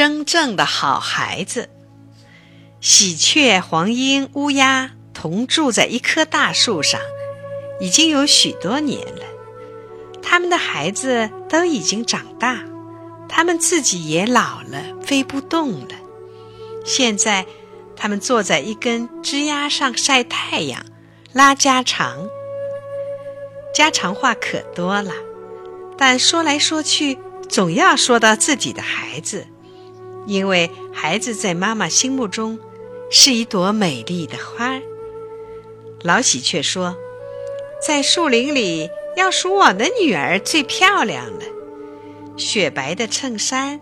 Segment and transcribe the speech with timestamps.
[0.00, 1.68] 真正的好孩子。
[2.80, 6.98] 喜鹊、黄莺、乌鸦同住在一棵大树上，
[7.80, 9.24] 已经有许多年了。
[10.22, 12.64] 他们的孩子都已经长大，
[13.28, 15.94] 他们自己也老了，飞不动了。
[16.82, 17.44] 现在，
[17.94, 20.82] 他们坐在一根枝丫上晒太阳，
[21.34, 22.26] 拉家常。
[23.74, 25.12] 家常话可多了，
[25.98, 27.18] 但说来说去，
[27.50, 29.46] 总要说到自己的孩子，
[30.30, 32.56] 因为孩子在妈妈心目中
[33.10, 34.80] 是一朵美丽的花儿。
[36.02, 36.96] 老喜鹊说
[37.84, 41.40] ：“在树林里，要数我的女儿最漂亮了。
[42.36, 43.80] 雪白的衬衫，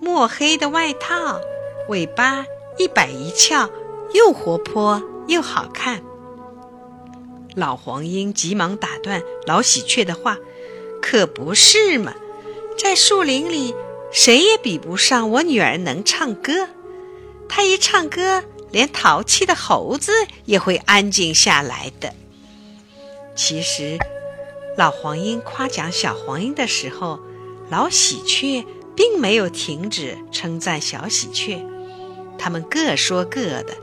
[0.00, 1.42] 墨黑的外套，
[1.90, 2.46] 尾巴
[2.78, 3.68] 一摆一翘，
[4.14, 6.02] 又活泼又好看。”
[7.54, 10.38] 老黄莺急忙打断老喜鹊的话
[11.02, 12.14] ：“可不是嘛，
[12.78, 13.74] 在树林里，
[14.12, 16.68] 谁也比不上我女儿能唱歌。
[17.48, 20.12] 她一唱歌，连淘气的猴子
[20.44, 22.14] 也会安静下来的。”
[23.34, 23.98] 其实，
[24.76, 27.18] 老黄莺夸奖小黄莺的时候，
[27.70, 31.64] 老喜鹊并没有停止称赞小喜鹊，
[32.38, 33.74] 他们各说各的。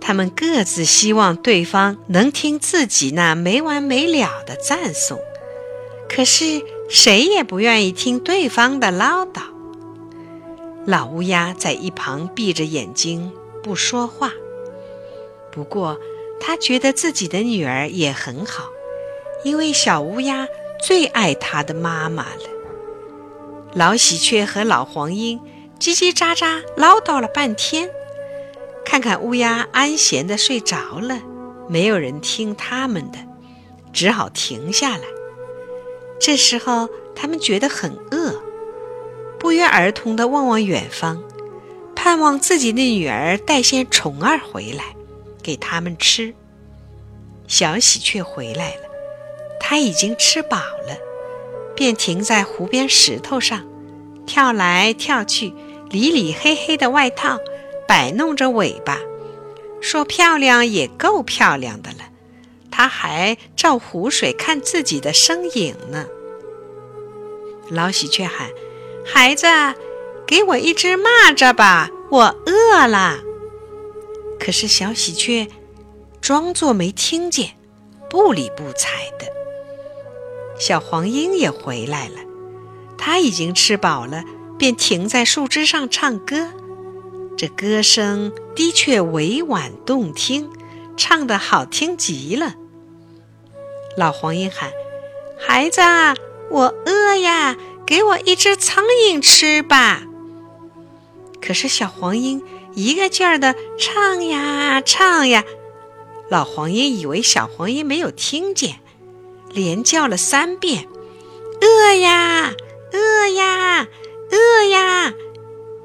[0.00, 5.20] 他们各自希望对方能听自己那没完没了的赞颂，
[6.08, 9.42] 可是谁也不愿意听对方的唠叨。
[10.84, 13.30] 老乌鸦在一旁闭着眼睛
[13.62, 14.32] 不说话。
[15.52, 15.96] 不过，
[16.40, 18.64] 他觉得自己的女儿也很好，
[19.44, 20.48] 因为小乌鸦
[20.82, 22.42] 最爱它的妈妈了。
[23.72, 25.40] 老喜鹊和老黄莺
[25.78, 27.88] 叽叽喳喳唠叨了半天。
[28.84, 31.20] 看看乌鸦安闲的睡着了，
[31.68, 33.18] 没有人听他们的，
[33.92, 35.04] 只好停下来。
[36.20, 38.40] 这时候，他们觉得很饿，
[39.38, 41.22] 不约而同地望望远方，
[41.96, 44.84] 盼望自己的女儿带些虫儿回来
[45.42, 46.34] 给他们吃。
[47.48, 48.82] 小喜鹊回来了，
[49.58, 50.96] 它已经吃饱了，
[51.74, 53.66] 便停在湖边石头上，
[54.26, 55.54] 跳来跳去，
[55.88, 57.38] 理理黑黑的外套。
[57.88, 59.00] 摆弄着尾巴，
[59.80, 62.09] 说：“漂亮也够漂亮的了。”
[62.70, 66.06] 他还照湖水看自己的身影呢。
[67.70, 68.50] 老喜鹊喊
[69.06, 69.46] ：“孩子，
[70.26, 73.18] 给我一只蚂蚱吧，我饿了。”
[74.40, 75.48] 可是小喜鹊
[76.20, 77.56] 装作没听见，
[78.08, 79.26] 不理不睬的。
[80.58, 82.16] 小黄莺也回来了，
[82.98, 84.24] 它已经吃饱了，
[84.58, 86.48] 便停在树枝上唱歌。
[87.36, 90.50] 这歌声的确委婉动听，
[91.00, 92.52] 唱得好听极了。
[93.96, 94.70] 老黄莺喊
[95.40, 95.80] ：“孩子，
[96.50, 97.56] 我饿呀，
[97.86, 100.02] 给我一只苍蝇吃吧。”
[101.40, 102.42] 可是小黄莺
[102.74, 105.42] 一个劲儿的唱呀唱呀，
[106.28, 108.80] 老黄莺以为小黄莺没有听见，
[109.50, 110.86] 连叫了三遍
[111.62, 112.52] ：“饿呀，
[112.92, 113.88] 饿呀，
[114.30, 115.14] 饿呀。”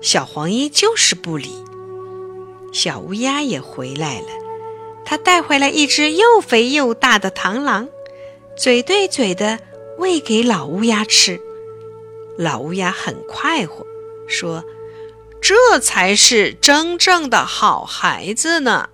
[0.03, 1.63] 小黄莺就是不理。
[2.73, 4.27] 小乌鸦也回来了，
[5.05, 7.87] 他带回来一只又肥又大的螳螂，
[8.57, 9.59] 嘴对嘴的
[9.99, 11.39] 喂给老乌鸦吃。
[12.37, 13.85] 老乌鸦很快活，
[14.27, 14.65] 说
[15.39, 18.89] ：“这才是真正的好孩子呢。”